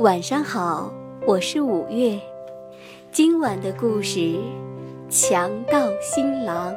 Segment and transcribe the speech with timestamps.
[0.00, 0.92] 晚上好，
[1.24, 2.18] 我是五月。
[3.12, 4.18] 今晚的故事
[5.08, 6.74] 《强盗新郎》。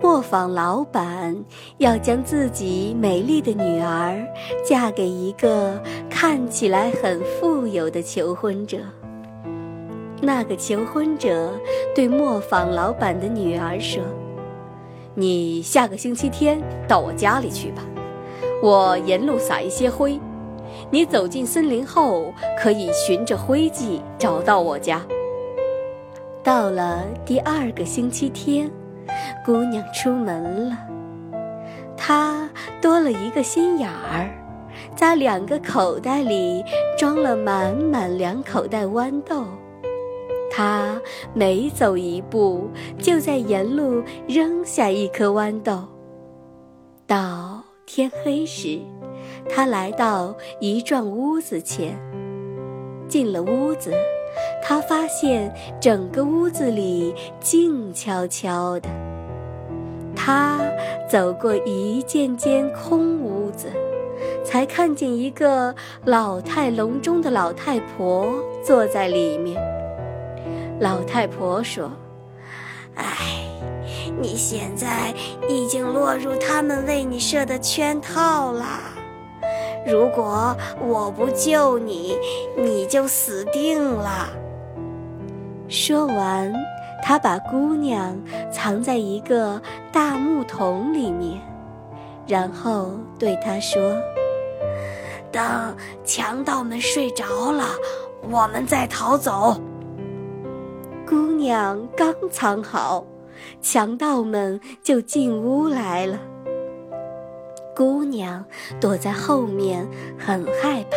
[0.00, 1.36] 磨坊老板
[1.78, 4.24] 要将自己美丽的女儿
[4.64, 8.78] 嫁给一个看起来很富有的求婚者。
[10.22, 11.52] 那个求婚者
[11.96, 14.00] 对磨坊老板的女儿说
[15.16, 17.82] ：“你下个星期天到我家里去吧，
[18.62, 20.16] 我沿路撒一些灰。”
[20.90, 25.04] 你走进森林后，可以循着灰迹找到我家。
[26.42, 28.70] 到了第二个星期天，
[29.44, 30.78] 姑娘出门了。
[31.96, 32.48] 她
[32.80, 34.30] 多了一个心眼儿，
[34.96, 36.64] 在两个口袋里
[36.96, 39.44] 装了满满两口袋豌豆。
[40.50, 40.98] 她
[41.34, 42.68] 每走一步，
[42.98, 45.84] 就在沿路扔下一颗豌豆。
[47.06, 48.80] 到天黑时。
[49.48, 51.98] 他来到一幢屋子前，
[53.08, 53.92] 进了屋子，
[54.62, 58.88] 他发现整个屋子里静悄悄的。
[60.14, 60.60] 他
[61.08, 63.72] 走过一间间空屋子，
[64.44, 68.28] 才看见一个老态龙钟的老太婆
[68.62, 69.60] 坐在里面。
[70.80, 71.90] 老太婆说
[72.94, 73.06] ：“哎，
[74.20, 75.14] 你现在
[75.48, 78.66] 已经落入他们为你设的圈套了。”
[79.90, 80.54] 如果
[80.86, 82.14] 我不救你，
[82.56, 84.28] 你就死定了。
[85.66, 86.52] 说完，
[87.02, 88.18] 他把姑娘
[88.52, 91.40] 藏在一个大木桶里面，
[92.26, 93.96] 然后对她说
[95.32, 95.42] ：“等
[96.04, 97.64] 强盗们睡着了，
[98.30, 99.58] 我们再逃走。”
[101.08, 103.04] 姑娘刚藏好，
[103.62, 106.18] 强盗们就进屋来了。
[107.78, 108.44] 姑娘
[108.80, 109.86] 躲在后面，
[110.18, 110.96] 很害怕。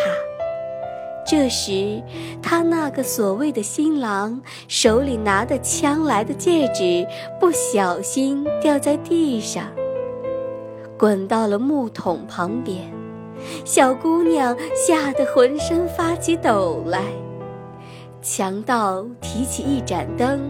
[1.24, 2.02] 这时，
[2.42, 7.06] 她那个所谓的新郎手里拿的枪来的戒指
[7.40, 9.68] 不小心掉在地上，
[10.98, 12.92] 滚到了木桶旁边。
[13.64, 17.04] 小姑娘吓得浑身发起抖来。
[18.24, 20.42] 强盗提起一盏灯，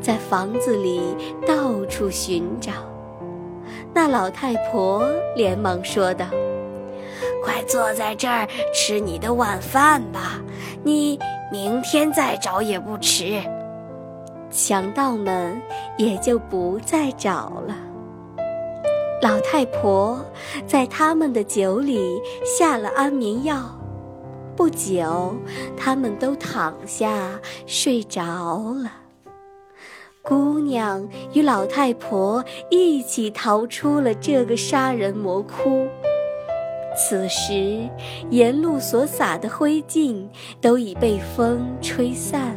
[0.00, 1.00] 在房子里
[1.44, 2.70] 到处寻找。
[4.02, 5.06] 那老太婆
[5.36, 6.24] 连忙说道
[7.44, 10.40] ：“快坐在这儿吃你的晚饭吧，
[10.82, 11.18] 你
[11.52, 13.42] 明天再找也不迟。”
[14.50, 15.60] 强盗们
[15.98, 17.76] 也就不再找了。
[19.20, 20.18] 老太婆
[20.66, 23.58] 在他们的酒里下了安眠药，
[24.56, 25.36] 不久，
[25.76, 28.22] 他们都躺下睡着
[28.82, 28.90] 了。
[30.30, 35.88] 姑娘与老太婆一起逃出了这个杀人魔窟。
[36.96, 37.80] 此时，
[38.30, 40.24] 沿路所撒的灰烬
[40.60, 42.54] 都已被风吹散，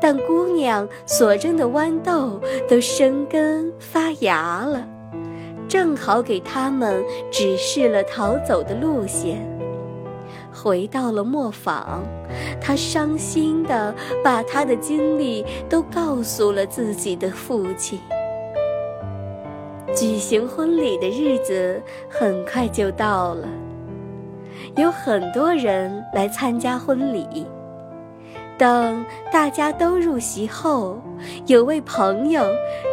[0.00, 4.86] 但姑娘所扔的豌豆都生根发芽了，
[5.66, 9.55] 正好给他们指示了逃走的路线。
[10.52, 12.02] 回到了磨坊，
[12.60, 17.98] 他伤心地把他的经历都告诉了自己的父亲。
[19.94, 23.48] 举行婚礼的日子很快就到了，
[24.76, 27.46] 有很多人来参加婚礼。
[28.58, 30.98] 等大家都入席后，
[31.46, 32.42] 有位朋友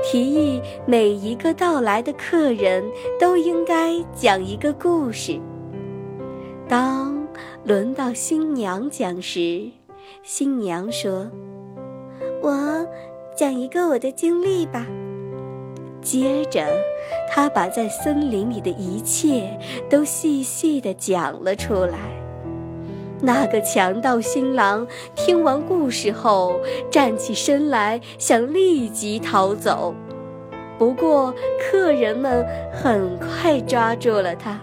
[0.03, 2.83] 提议，每一个到来的客人
[3.17, 5.39] 都应该讲一个故事。
[6.67, 7.12] 当
[7.65, 9.69] 轮到新娘讲时，
[10.21, 11.31] 新娘说
[12.43, 12.85] ：“我
[13.37, 14.85] 讲一个我的经历吧。”
[16.03, 16.67] 接着，
[17.31, 19.57] 她把在森林里的一切
[19.89, 21.97] 都细细地讲了出来。
[23.21, 24.85] 那个强盗新郎
[25.15, 26.59] 听完故事后，
[26.91, 29.95] 站起身来，想立即逃走。
[30.77, 34.59] 不过，客人们很快抓住了他。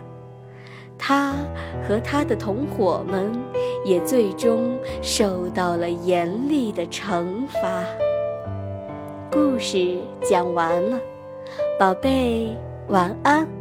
[1.00, 1.34] 他
[1.88, 3.32] 和他的同伙们
[3.84, 7.84] 也最终受到了严厉的惩罚。
[9.32, 11.00] 故事讲完了，
[11.78, 12.54] 宝贝，
[12.88, 13.59] 晚安。